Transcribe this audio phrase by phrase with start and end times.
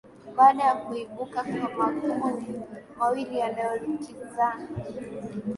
[0.37, 2.57] baada ya kuibuka kwa makundi
[2.99, 4.67] mawili yanayokinzana